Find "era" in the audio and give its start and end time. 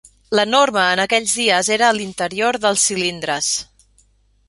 1.77-1.91